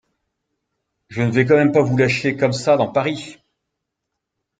Je 1.09 1.21
ne 1.21 1.29
vais 1.29 1.45
quand 1.45 1.53
même 1.57 1.73
pas 1.73 1.83
vous 1.83 1.95
lâcher 1.95 2.35
comme 2.35 2.53
ça 2.53 2.75
dans 2.75 2.91
Paris! 2.91 3.37